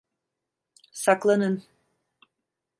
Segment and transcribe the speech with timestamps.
[0.91, 1.63] Saklanın!